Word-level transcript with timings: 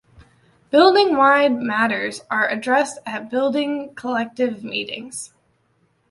Building-wide 0.71 1.61
matters 1.61 2.21
are 2.31 2.49
addressed 2.49 2.97
at 3.05 3.29
building 3.29 3.93
collective 3.93 4.63
meetings. 4.63 5.31